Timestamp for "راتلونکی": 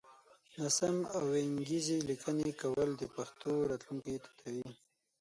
3.71-4.15